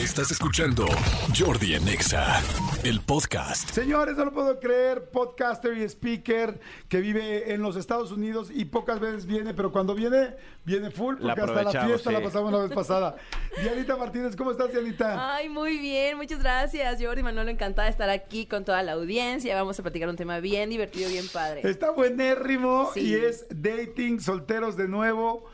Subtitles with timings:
[0.00, 0.86] Estás escuchando
[1.38, 2.40] Jordi en Exa,
[2.84, 3.68] el podcast.
[3.70, 8.64] Señores, no lo puedo creer, podcaster y speaker que vive en los Estados Unidos y
[8.64, 12.50] pocas veces viene, pero cuando viene, viene full, La porque hasta la fiesta la pasamos
[12.50, 13.16] la vez pasada.
[13.62, 15.34] Dianita Martínez, ¿cómo estás, Dianita?
[15.36, 16.96] Ay, muy bien, muchas gracias.
[17.02, 19.54] Jordi Manolo, encantada de estar aquí con toda la audiencia.
[19.54, 21.60] Vamos a platicar un tema bien divertido, bien padre.
[21.68, 23.00] Está buenérrimo Sí.
[23.00, 25.44] y es dating, solteros de nuevo.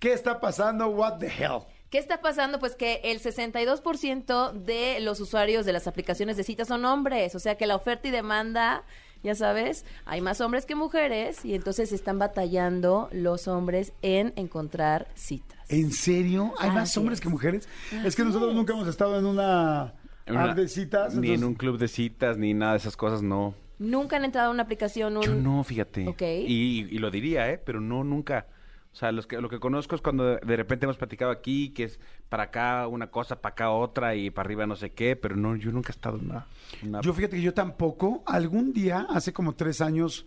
[0.00, 0.88] ¿Qué está pasando?
[0.88, 1.62] What the hell?
[1.92, 2.58] ¿Qué está pasando?
[2.58, 7.38] Pues que el 62% de los usuarios de las aplicaciones de citas son hombres, o
[7.38, 8.82] sea que la oferta y demanda,
[9.22, 15.06] ya sabes, hay más hombres que mujeres y entonces están batallando los hombres en encontrar
[15.14, 15.58] citas.
[15.68, 16.54] ¿En serio?
[16.58, 17.22] ¿Hay más hombres es.
[17.22, 17.68] que mujeres?
[18.06, 19.92] es que nosotros nunca hemos estado en una,
[20.24, 21.14] En una- app de citas.
[21.14, 23.54] Ni en un club de citas, ni nada de esas cosas, no.
[23.78, 25.24] Nunca han entrado a una aplicación, un...
[25.24, 26.08] Yo no, fíjate.
[26.08, 26.22] Ok.
[26.22, 27.58] Y, y lo diría, ¿eh?
[27.58, 28.46] Pero no, nunca.
[28.92, 31.84] O sea, los que, lo que conozco es cuando de repente hemos platicado aquí, que
[31.84, 31.98] es
[32.28, 35.56] para acá una cosa, para acá otra y para arriba no sé qué, pero no,
[35.56, 36.46] yo nunca he estado en una...
[36.82, 38.22] una- Yo fíjate que yo tampoco.
[38.26, 40.26] Algún día, hace como tres años,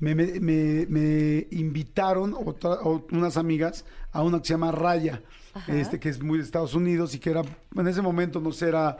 [0.00, 5.22] me, me- me- me invitaron otra- o unas amigas a una que se llama Raya,
[5.54, 5.72] Ajá.
[5.76, 7.42] este que es muy de Estados Unidos y que era,
[7.76, 8.98] en ese momento no sé, era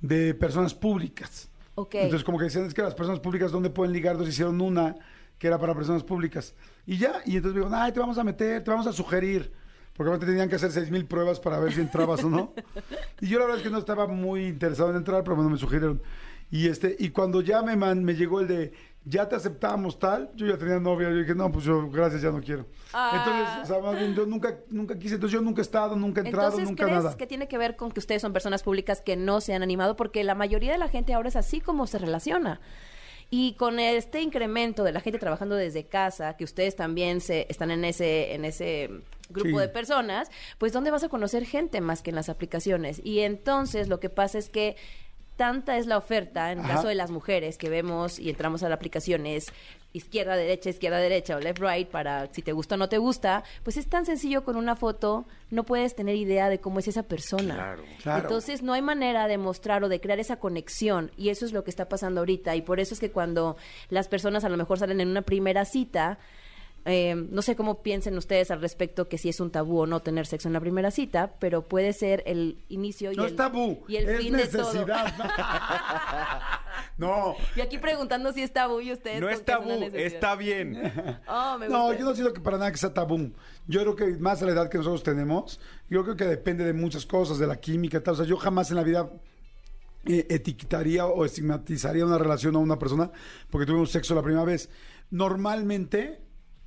[0.00, 1.48] de personas públicas.
[2.02, 4.12] Entonces como que decían, es que las personas públicas, ¿dónde pueden ligar?
[4.14, 4.96] Entonces hicieron una
[5.42, 6.54] que era para personas públicas.
[6.86, 9.50] Y ya, y entonces me dijeron, ay, te vamos a meter, te vamos a sugerir.
[9.92, 12.52] Porque aparte tenían que hacer seis mil pruebas para ver si entrabas o no.
[13.20, 15.58] Y yo la verdad es que no estaba muy interesado en entrar, pero bueno, me
[15.58, 16.00] sugirieron.
[16.48, 18.72] Y este, y cuando ya me, man- me llegó el de
[19.04, 22.30] ya te aceptamos tal, yo ya tenía novia, yo dije, no, pues yo gracias, ya
[22.30, 22.66] no quiero.
[22.92, 23.10] Ah.
[23.18, 26.20] Entonces, o sea, más bien yo nunca, nunca quise, entonces yo nunca he estado, nunca
[26.20, 27.16] he entrado, Entonces, nunca ¿crees nada.
[27.16, 29.96] que tiene que ver con que ustedes son personas públicas que no se han animado?
[29.96, 32.60] Porque la mayoría de la gente ahora es así como se relaciona.
[33.34, 37.70] Y con este incremento de la gente trabajando desde casa, que ustedes también se están
[37.70, 38.90] en ese en ese
[39.30, 39.62] grupo Sí.
[39.62, 43.00] de personas, pues ¿dónde vas a conocer gente más que en las aplicaciones?
[43.02, 44.76] Y entonces lo que pasa es que
[45.36, 46.74] tanta es la oferta, en el Ajá.
[46.74, 49.46] caso de las mujeres que vemos y entramos a la aplicación es
[49.92, 53.44] izquierda, derecha, izquierda, derecha o left, right para si te gusta o no te gusta,
[53.62, 57.02] pues es tan sencillo con una foto, no puedes tener idea de cómo es esa
[57.02, 57.54] persona.
[57.54, 57.82] Claro.
[58.02, 58.22] Claro.
[58.22, 61.64] Entonces no hay manera de mostrar o de crear esa conexión y eso es lo
[61.64, 63.56] que está pasando ahorita y por eso es que cuando
[63.90, 66.18] las personas a lo mejor salen en una primera cita,
[66.84, 70.00] eh, no sé cómo piensen ustedes al respecto que si es un tabú o no
[70.00, 73.36] tener sexo en la primera cita, pero puede ser el inicio y No el, es
[73.36, 74.72] tabú, y el es fin de todo.
[77.02, 80.80] no, Y aquí preguntando si es tabú y ustedes No es tabú, está bien.
[81.28, 83.32] Oh, me No, yo no siento que para nada que sea tabú.
[83.66, 86.72] Yo creo que más a la edad que nosotros tenemos, yo creo que depende de
[86.72, 88.14] muchas cosas, de la química y tal.
[88.14, 89.10] O sea, yo jamás en la vida
[90.04, 93.10] eh, etiquetaría o estigmatizaría una relación a una persona
[93.50, 94.70] porque tuvimos sexo la primera vez.
[95.10, 96.20] Normalmente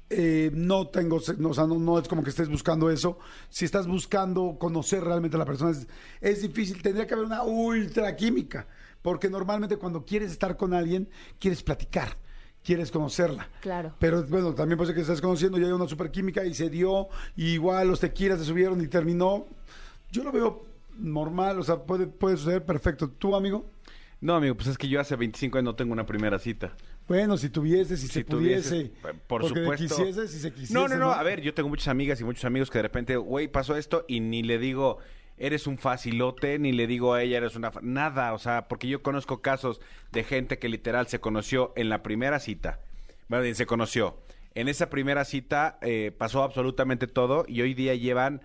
[0.10, 3.18] eh, no tengo, no, o sea, no, no es como que estés buscando eso.
[3.50, 5.88] Si estás buscando conocer realmente a la persona, es,
[6.22, 6.82] es difícil.
[6.82, 8.68] Tendría que haber una ultra química,
[9.06, 11.08] porque normalmente cuando quieres estar con alguien,
[11.38, 12.18] quieres platicar,
[12.64, 13.48] quieres conocerla.
[13.62, 13.94] Claro.
[14.00, 16.72] Pero bueno, también puede ser que estás conociendo, ya hay una super química y se
[16.72, 19.46] dio, y igual los tequilas se subieron y terminó.
[20.12, 20.66] Yo lo veo
[20.98, 23.08] normal, o sea, puede, puede suceder perfecto.
[23.08, 23.70] ¿Tú, amigo?
[24.22, 26.76] No, amigo, pues es que yo hace 25 años no tengo una primera cita.
[27.08, 28.70] Bueno, si tuviese, si, se pudiese.
[28.70, 29.98] tuviese, por porque supuesto.
[29.98, 30.74] quisiese, si se quisiese.
[30.74, 33.18] No, no, no, a ver, yo tengo muchas amigas y muchos amigos que de repente,
[33.18, 34.98] güey, pasó esto y ni le digo,
[35.38, 37.72] eres un facilote, ni le digo a ella, eres una...
[37.72, 37.82] fa-".
[37.84, 39.82] Nada, o sea, porque yo conozco casos
[40.12, 42.80] de gente que literal se conoció en la primera cita.
[43.28, 44.18] Bueno, se conoció.
[44.54, 48.42] En esa primera cita eh, pasó absolutamente todo y hoy día llevan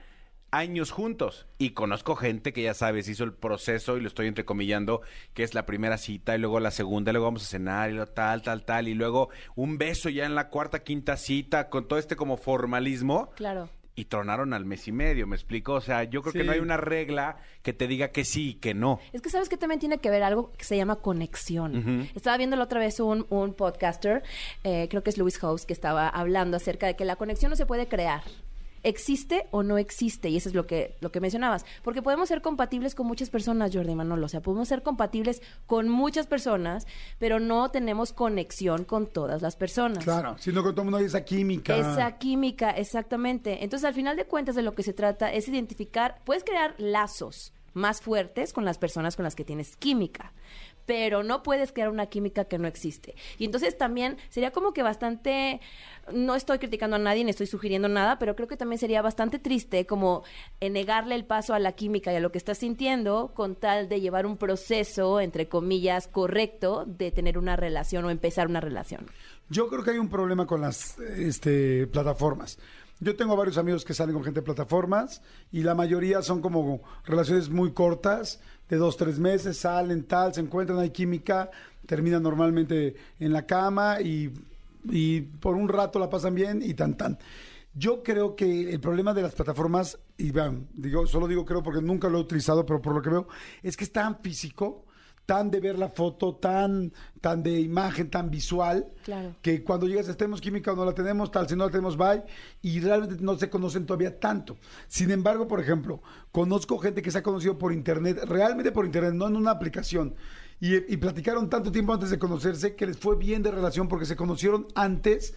[0.50, 1.46] años juntos.
[1.58, 5.02] Y conozco gente que ya sabes, hizo el proceso, y lo estoy entrecomillando,
[5.34, 7.94] que es la primera cita, y luego la segunda, y luego vamos a cenar, y
[7.94, 11.86] luego tal, tal, tal, y luego un beso ya en la cuarta, quinta cita, con
[11.86, 13.30] todo este como formalismo.
[13.36, 13.68] Claro.
[14.00, 15.74] Y tronaron al mes y medio, ¿me explico?
[15.74, 18.54] O sea, yo creo que no hay una regla que te diga que sí y
[18.54, 18.98] que no.
[19.12, 22.08] Es que sabes que también tiene que ver algo que se llama conexión.
[22.14, 24.22] Estaba viendo la otra vez un, un podcaster,
[24.64, 27.56] eh, creo que es Louis House, que estaba hablando acerca de que la conexión no
[27.56, 28.22] se puede crear.
[28.82, 30.28] ¿Existe o no existe?
[30.28, 31.64] Y eso es lo que, lo que mencionabas.
[31.82, 34.26] Porque podemos ser compatibles con muchas personas, Jordi Manolo.
[34.26, 36.86] O sea, podemos ser compatibles con muchas personas,
[37.18, 40.04] pero no tenemos conexión con todas las personas.
[40.04, 41.76] Claro, sino que todo el mundo hay esa química.
[41.76, 43.62] Esa química, exactamente.
[43.64, 47.52] Entonces, al final de cuentas, de lo que se trata es identificar, puedes crear lazos
[47.72, 50.32] más fuertes con las personas con las que tienes química,
[50.90, 53.14] pero no puedes crear una química que no existe.
[53.38, 55.60] Y entonces también sería como que bastante,
[56.12, 59.38] no estoy criticando a nadie ni estoy sugiriendo nada, pero creo que también sería bastante
[59.38, 60.24] triste como
[60.58, 63.88] eh, negarle el paso a la química y a lo que estás sintiendo con tal
[63.88, 69.06] de llevar un proceso, entre comillas, correcto de tener una relación o empezar una relación.
[69.48, 72.58] Yo creo que hay un problema con las este, plataformas.
[73.02, 76.82] Yo tengo varios amigos que salen con gente de plataformas y la mayoría son como
[77.06, 81.50] relaciones muy cortas, de dos, tres meses, salen tal, se encuentran, hay química,
[81.84, 84.32] terminan normalmente en la cama y,
[84.84, 87.18] y por un rato la pasan bien y tan tan.
[87.74, 91.82] Yo creo que el problema de las plataformas, y vean, digo, solo digo creo porque
[91.82, 93.28] nunca lo he utilizado, pero por lo que veo,
[93.62, 94.86] es que es tan físico,
[95.26, 99.36] tan de ver la foto, tan, tan de imagen, tan visual, Claro.
[99.42, 102.24] que cuando llegas, tenemos química o no la tenemos, tal, si no la tenemos, bye,
[102.62, 104.56] y realmente no se conocen todavía tanto.
[104.88, 106.02] Sin embargo, por ejemplo,
[106.32, 110.14] conozco gente que se ha conocido por internet, realmente por internet, no en una aplicación,
[110.60, 114.06] y, y platicaron tanto tiempo antes de conocerse que les fue bien de relación porque
[114.06, 115.34] se conocieron antes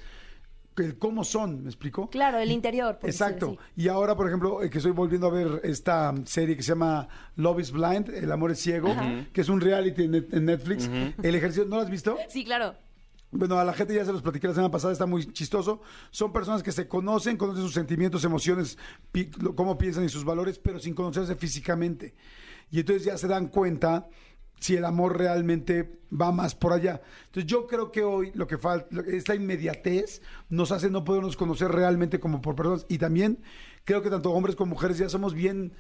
[0.78, 2.10] el cómo son, ¿me explico?
[2.10, 2.98] Claro, el interior.
[3.00, 3.58] por Exacto.
[3.76, 7.08] Y ahora, por ejemplo, eh, que estoy volviendo a ver esta serie que se llama
[7.36, 8.96] Love is Blind, El amor es ciego,
[9.32, 10.90] que es un reality en, net- en Netflix.
[11.22, 12.18] El ejercicio, ¿no lo has visto?
[12.30, 12.74] Sí, claro.
[13.36, 15.82] Bueno, a la gente ya se los platiqué la semana pasada, está muy chistoso.
[16.12, 18.78] Son personas que se conocen, conocen sus sentimientos, emociones,
[19.12, 22.14] pi- lo- cómo piensan y sus valores, pero sin conocerse físicamente.
[22.70, 24.08] Y entonces ya se dan cuenta
[24.60, 27.02] si el amor realmente va más por allá.
[27.26, 31.70] Entonces yo creo que hoy lo que falta, esta inmediatez nos hace no podernos conocer
[31.72, 32.86] realmente como por personas.
[32.88, 33.40] Y también
[33.84, 35.74] creo que tanto hombres como mujeres ya somos bien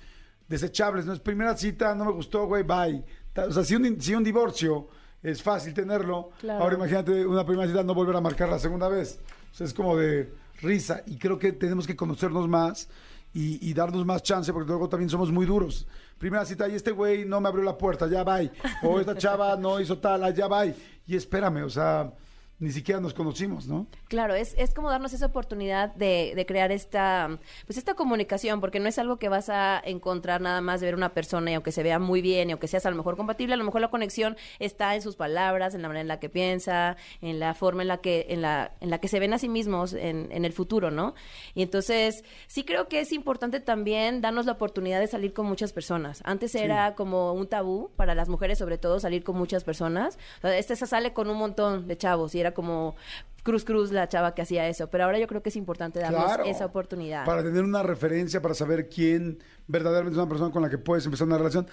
[0.49, 1.05] desechables.
[1.05, 3.03] No es primera cita, no me gustó, güey, bye.
[3.47, 4.87] O sea, si un, si un divorcio
[5.21, 6.63] es fácil tenerlo, Claro.
[6.63, 9.19] ahora imagínate una primera cita no volver a marcar la segunda vez.
[9.51, 11.03] O sea, es como de risa.
[11.05, 12.89] Y creo que tenemos que conocernos más
[13.33, 15.87] y, darnos más chance, porque luego también somos muy duros.
[16.17, 18.39] Primera cita, y este güey no me abrió la puerta, ya va.
[18.83, 20.65] O esta chava no hizo tal, ya va.
[20.65, 22.13] Y espérame, o sea,
[22.59, 23.87] ni siquiera nos conocimos, ¿no?
[24.07, 28.79] Claro, es, es como darnos esa oportunidad de, de crear esta, pues esta comunicación, porque
[28.79, 31.71] no es algo que vas a encontrar nada más de ver una persona y aunque
[31.71, 33.89] se vea muy bien y aunque seas a lo mejor compatible, a lo mejor la
[33.89, 37.81] conexión está en sus palabras, en la manera en la que piensa, en la forma
[37.81, 40.45] en la que, en la, en la que se ven a sí mismos en, en
[40.45, 41.15] el futuro, ¿no?
[41.55, 45.73] Y entonces, sí creo que es importante también darnos la oportunidad de salir con muchas
[45.73, 46.21] personas.
[46.23, 50.17] Antes era como un tabú para las mujeres, sobre todo, salir con muchas personas.
[50.37, 52.95] O sea, Este se sale con un montón de chavos y era como
[53.43, 54.87] cruz cruz la chava que hacía eso.
[54.89, 56.43] Pero ahora yo creo que es importante darnos Claro.
[56.45, 57.25] esa oportunidad.
[57.25, 61.03] Para tener una referencia, para saber quién verdaderamente es una persona con la que puedes
[61.05, 61.67] empezar una relación.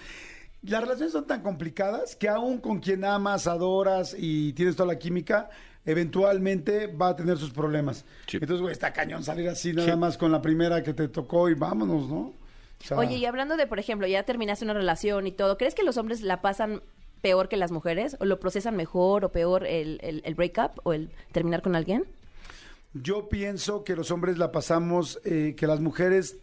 [0.63, 4.99] Las relaciones son tan complicadas que aún con quien amas, adoras y tienes toda la
[4.99, 5.49] química,
[5.85, 8.05] eventualmente va a tener sus problemas.
[8.27, 8.37] Sí.
[8.37, 11.53] Entonces, güey, está cañón salir así nada más con la primera que te tocó y
[11.55, 12.19] vámonos, ¿no?
[12.19, 15.75] O sea, Oye, y hablando de, por ejemplo, ya terminaste una relación y todo, ¿crees
[15.75, 16.81] que los hombres la pasan
[17.21, 18.17] peor que las mujeres?
[18.19, 22.05] ¿O lo procesan mejor o peor el, el, el breakup o el terminar con alguien?
[22.93, 26.37] Yo pienso que los hombres la pasamos, eh, que las mujeres,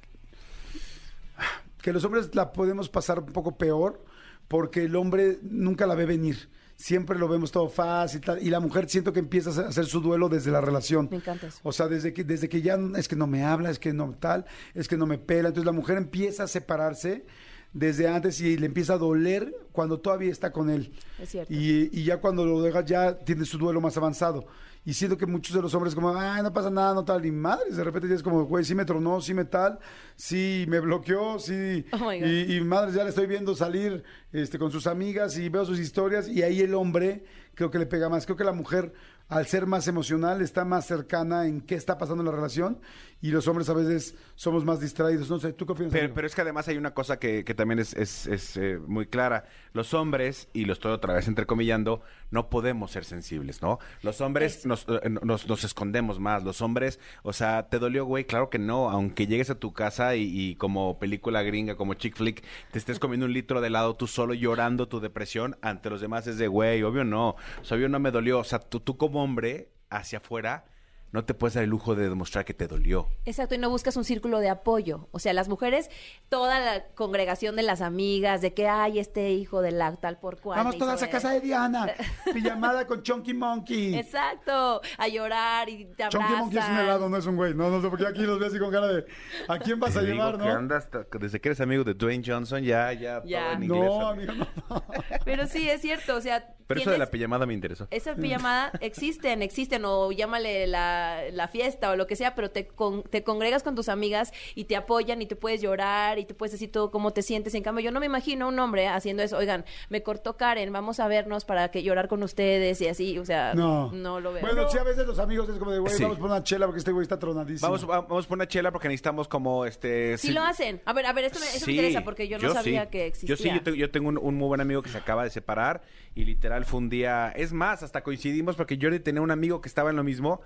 [1.83, 4.03] que los hombres la podemos pasar un poco peor
[4.49, 6.49] porque el hombre nunca la ve venir.
[6.75, 10.01] Siempre lo vemos todo fácil tal, y la mujer siento que empieza a hacer su
[10.01, 11.09] duelo desde la relación.
[11.11, 11.59] Me encanta eso.
[11.65, 14.15] O sea, desde que, desde que ya es que no me habla, es que no
[14.19, 15.49] tal, es que no me pela.
[15.49, 17.27] Entonces la mujer empieza a separarse
[17.73, 20.93] desde antes y le empieza a doler cuando todavía está con él.
[21.21, 21.53] Es cierto.
[21.53, 24.47] Y, y ya cuando lo deja ya tiene su duelo más avanzado.
[24.89, 27.31] Y siento que muchos de los hombres como, ay, no pasa nada, no tal, y
[27.31, 29.79] madres, de repente ya es como, güey, sí me tronó, sí me tal,
[30.17, 31.85] sí me bloqueó, sí.
[31.93, 34.03] Oh, y, y madres, ya le estoy viendo salir
[34.33, 37.25] este, con sus amigas y veo sus historias y ahí el hombre
[37.55, 38.25] creo que le pega más.
[38.25, 38.95] Creo que la mujer,
[39.29, 42.81] al ser más emocional, está más cercana en qué está pasando en la relación
[43.21, 45.29] y los hombres a veces somos más distraídos.
[45.29, 45.93] No sé, ¿tú qué opinas?
[45.93, 48.79] Pero, pero es que además hay una cosa que, que también es, es- es, eh,
[48.87, 49.45] muy clara.
[49.73, 53.81] Los hombres, y lo estoy otra vez entrecomillando, no podemos ser sensibles, ¿no?
[54.03, 56.45] Los hombres nos, eh, nos, nos escondemos más.
[56.45, 58.25] Los hombres, o sea, ¿te dolió, güey?
[58.25, 58.91] Claro que no.
[58.91, 63.27] Aunque llegues a tu casa y, como película gringa, como chick flick, te estés comiendo
[63.27, 66.83] un litro de helado tú solo llorando tu depresión, ante los demás es de, güey,
[66.83, 67.31] obvio no.
[67.61, 68.39] O sea, obvio no me dolió.
[68.41, 70.65] O sea, tú, tú como hombre, hacia afuera,
[71.11, 73.09] no te puedes dar el lujo de demostrar que te dolió.
[73.25, 75.09] Exacto, y no buscas un círculo de apoyo.
[75.13, 75.91] O sea, las mujeres,
[76.29, 80.39] toda la congregación de las amigas, de que hay este hijo de la tal por
[80.41, 80.59] cual.
[80.59, 81.11] Vamos todas a ver".
[81.13, 81.87] casa de Diana,
[82.35, 83.95] pijamada con Chunky Monkey.
[83.97, 86.85] Exacto, a llorar y te Chunky Monkey es un abrazan.
[86.85, 87.55] helado, no es un güey.
[87.55, 89.05] No, no sé, porque aquí los ves así con cara de
[89.49, 90.53] ¿a quién vas a digo llevar, que no?
[90.55, 90.89] andas
[91.19, 93.45] desde que eres amigo de Dwayne Johnson, ya, ya, Ya.
[93.45, 93.81] todo en inglés.
[93.91, 94.33] No, amigo.
[94.35, 94.85] no.
[95.25, 96.55] Pero sí, es cierto, o sea...
[96.67, 97.89] Pero eso de la pijamada me interesó.
[97.91, 100.98] Esa pijamada existen, existen, o llámale la,
[101.33, 104.65] la fiesta o lo que sea, pero te, con- te congregas con tus amigas y
[104.65, 107.55] te apoyan y te puedes llorar y te puedes decir todo cómo te sientes.
[107.55, 109.37] En cambio, yo no me imagino un hombre haciendo eso.
[109.37, 113.25] Oigan, me cortó Karen, vamos a vernos para que llorar con ustedes y así, o
[113.25, 113.91] sea, No.
[113.93, 114.43] no, lo veo.
[114.43, 116.03] Bueno, sí, a veces los amigos es como de, güey, Sí.
[116.03, 117.69] vamos por una chela porque este güey está tronadísimo.
[117.71, 120.17] Vamos, va- vamos por una chela porque necesitamos como este...
[120.19, 120.81] Sí lo hacen.
[120.85, 122.91] A ver, a ver, esto me, eso me Sí, interesa porque yo no sabía sí.
[122.91, 123.37] que existía.
[123.37, 125.31] Yo sí, yo, te- yo tengo un, un muy buen amigo que se acaba de
[125.31, 125.83] separar
[126.15, 127.33] y literal fue un día...
[127.37, 130.41] Es más, hasta coincidimos porque Jordi tenía un amigo que estaba en lo mismo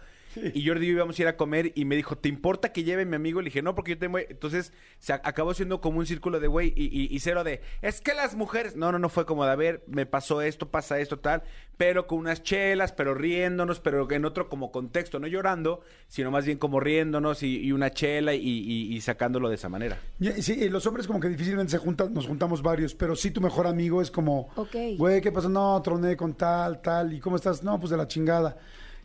[0.54, 2.84] y Jordi y yo íbamos a ir a comer y me dijo, ¿te importa que
[2.84, 3.40] lleve mi amigo?
[3.40, 4.18] Le dije, no, porque yo tengo...
[4.18, 7.60] Entonces se a- acabó siendo como un círculo de güey y, y- y cero de,
[7.82, 8.76] es que las mujeres...
[8.76, 11.42] No, no, no fue como de, a ver, me pasó esto, pasa esto, tal,
[11.76, 16.44] pero con unas chelas, pero riéndonos, pero en otro como contexto, no llorando, sino más
[16.46, 19.98] bien como riéndonos y, y una chela y, y- y sacándolo de esa manera.
[20.20, 23.30] Y- Sí, y los hombres como que difícilmente se juntan, nos juntamos varios, pero sí
[23.30, 24.48] tu mejor amigo es como,
[24.96, 25.48] güey, ¿qué pasó?
[25.48, 27.62] No, troné con tal, tal, ¿y cómo estás?
[27.62, 28.56] No, pues de la chingada.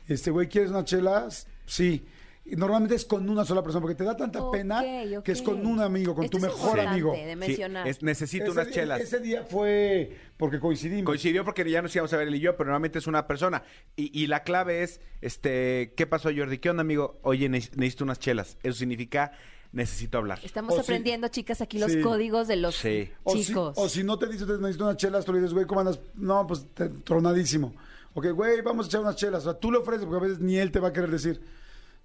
[0.08, 1.48] Este, güey, ¿quieres unas chelas?
[1.66, 2.06] Sí.
[2.50, 4.82] Y normalmente es con una sola persona, porque te da tanta Ok, pena
[5.18, 5.24] ok.
[5.24, 7.12] que es con un amigo, con Esto tu es mejor importante amigo.
[7.12, 7.88] de Sí, mencionar.
[7.90, 9.02] es- necesito Ese unas día- chelas.
[9.02, 11.04] Ese día fue porque coincidimos.
[11.04, 13.64] Coincidió porque ya nos íbamos a ver él y yo, pero normalmente es una persona.
[13.98, 16.58] Y, y la clave es, este, ¿qué pasó Jordi?
[16.60, 17.20] ¿Qué onda, amigo?
[17.24, 18.58] Oye, neces- necesito unas chelas.
[18.64, 19.34] Eso significa,
[19.74, 20.40] necesito hablar.
[20.42, 22.00] Estamos O si- aprendiendo, chicas, aquí los Sí.
[22.00, 23.10] códigos de los Sí.
[23.26, 23.74] O si, chicos.
[23.78, 26.00] o si no te dices, te necesito unas chelas, tú le dices, güey, ¿cómo andas?
[26.16, 27.74] No, pues te- tronadísimo.
[28.18, 29.46] Ok, güey, vamos a echar unas chelas.
[29.46, 31.40] O sea, tú le ofreces, porque a veces ni él te va a querer decir.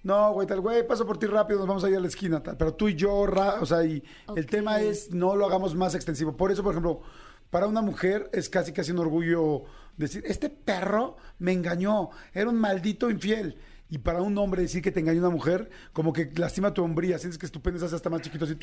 [0.02, 2.42] No, güey, tal, güey, paso por ti rápido, nos vamos a ir a la esquina,
[2.42, 2.59] tal.
[2.59, 4.02] Pero tú y yo, ra- o sea, y
[4.37, 6.37] el tema es, no lo hagamos más extensivo.
[6.37, 7.00] Por eso, por ejemplo,
[7.49, 9.62] para una mujer es casi casi un orgullo
[9.97, 13.57] decir, este perro me engañó, era un maldito infiel.
[13.88, 17.16] Y para un hombre decir que te engañó una mujer, como que lastima tu hombría,
[17.19, 18.54] sientes que tu pene se hace hasta más chiquito, así.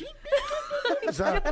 [1.08, 1.42] O sea,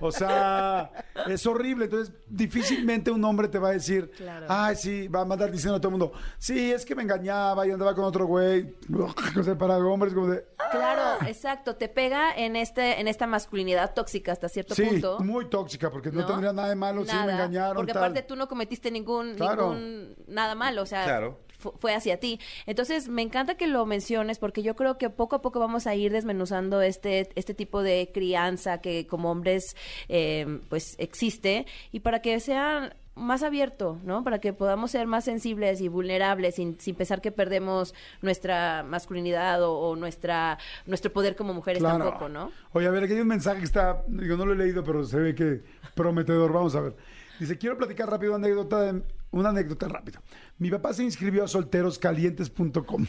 [0.00, 0.90] o sea,
[1.26, 1.86] es horrible.
[1.86, 4.46] Entonces, difícilmente un hombre te va a decir, Claro.
[4.48, 7.66] ay, sí, va a mandar diciendo a todo el mundo, sí, es que me engañaba
[7.66, 8.74] y andaba con otro güey.
[9.38, 11.76] O sea, para hombres como de, Claro, exacto.
[11.76, 15.18] Te pega en este, en esta masculinidad tóxica hasta cierto sí, punto.
[15.20, 16.26] muy tóxica, porque no, ¿no?
[16.26, 17.76] tendría nada de malo si me engañaron.
[17.76, 18.04] Porque tal.
[18.04, 19.74] aparte tú no cometiste ningún, Claro.
[19.74, 21.40] ningún nada malo, o sea, Claro.
[21.58, 22.40] Fu- fue hacia ti.
[22.66, 25.94] Entonces, me encanta que lo menciones porque yo creo que poco a poco vamos a
[25.94, 29.76] ir desmenuzando este, este tipo de crianza que como hombres
[30.08, 34.22] eh, pues existe y para que sea más abierto, ¿no?
[34.22, 39.60] Para que podamos ser más sensibles y vulnerables sin, sin pensar que perdemos nuestra masculinidad
[39.64, 42.04] o, o nuestra nuestro poder como mujeres Claro.
[42.04, 42.52] tampoco, ¿no?
[42.74, 45.02] Oye, a ver, aquí hay un mensaje que está, digo, no lo he leído, pero
[45.02, 45.62] se ve que
[45.96, 46.52] prometedor.
[46.52, 46.94] Vamos a ver.
[47.40, 50.22] Dice, quiero platicar rápido una anécdota, de- una anécdota rápida.
[50.58, 53.06] Mi papá se inscribió a solteroscalientes.com.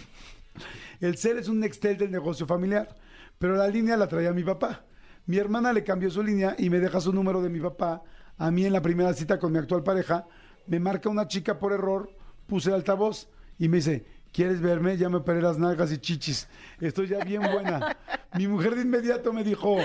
[0.99, 2.95] El cel es un Nextel del negocio familiar,
[3.37, 4.85] pero la línea la traía mi papá.
[5.25, 8.03] Mi hermana le cambió su línea y me deja su número de mi papá.
[8.37, 10.25] A mí en la primera cita con mi actual pareja,
[10.67, 12.11] me marca una chica por error,
[12.47, 14.97] puse el altavoz y me dice, ¿quieres verme?
[14.97, 16.47] Ya me operé las nalgas y chichis.
[16.79, 17.97] Estoy ya bien buena.
[18.37, 19.77] Mi mujer de inmediato me dijo,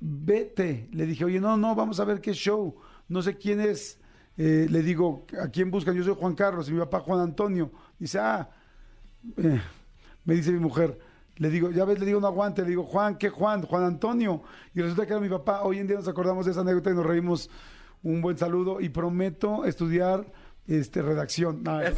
[0.00, 0.88] vete.
[0.92, 2.76] Le dije, oye, no, no, vamos a ver qué show.
[3.08, 3.99] No sé quién es.
[4.42, 5.94] Eh, le digo, ¿a quién buscan?
[5.94, 7.70] Yo soy Juan Carlos y mi papá Juan Antonio.
[7.98, 8.48] Dice, ah,
[9.36, 9.60] eh,
[10.24, 10.98] me dice mi mujer.
[11.36, 12.62] Le digo, ya ves, le digo, no aguante.
[12.62, 13.60] Le digo, Juan, ¿qué Juan?
[13.60, 14.42] Juan Antonio.
[14.74, 15.60] Y resulta que era mi papá.
[15.60, 17.50] Hoy en día nos acordamos de esa anécdota y nos reímos.
[18.02, 20.24] Un buen saludo y prometo estudiar
[20.66, 21.62] este redacción.
[21.62, 21.78] No,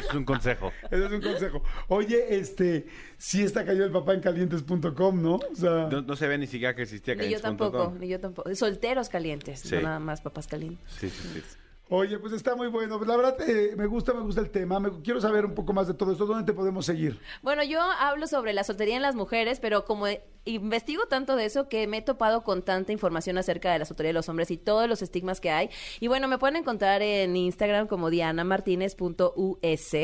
[0.00, 0.10] es cierto.
[0.10, 0.72] Eso es un consejo.
[0.90, 1.62] Ese es un consejo.
[1.88, 5.34] Oye, este, sí está cayó el papá en calientes.com, ¿no?
[5.36, 8.20] O sea, No, no se ve ni siquiera que existía Ni yo tampoco, ni yo
[8.20, 8.54] tampoco.
[8.54, 9.76] Solteros calientes, Sí.
[9.76, 10.84] no nada más papás calientes.
[10.98, 11.42] Sí, sí, sí.
[11.90, 12.98] Oye, pues está muy bueno.
[13.04, 14.80] La verdad, eh, me gusta, me gusta el tema.
[14.80, 16.24] Me, quiero saber un poco más de todo esto.
[16.24, 17.20] ¿Dónde te podemos seguir?
[17.42, 20.06] Bueno, yo hablo sobre la soltería en las mujeres, pero como
[20.44, 24.08] investigo tanto de eso que me he topado con tanta información acerca de la soltería
[24.08, 25.70] de los hombres y todos los estigmas que hay.
[26.00, 29.96] Y bueno, me pueden encontrar en Instagram como dianamartinez.us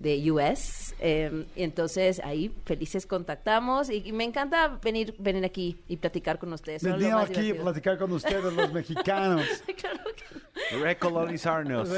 [0.00, 0.94] de US.
[0.98, 6.38] eh, y entonces ahí felices contactamos y, y me encanta venir venir aquí y platicar
[6.38, 6.82] con ustedes.
[6.82, 7.62] Más aquí a divertido.
[7.64, 9.46] platicar con ustedes, los mexicanos.
[9.80, 11.88] Claro que- Recolonizarnos.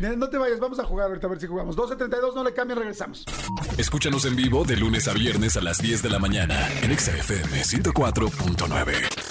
[0.00, 1.76] No te vayas, vamos a jugar ahorita a ver si jugamos.
[1.76, 3.24] 12.32, no le cambien, regresamos.
[3.78, 7.12] Escúchanos en vivo de lunes a viernes a las 10 de la mañana en Exa
[7.16, 9.27] FM 104.9.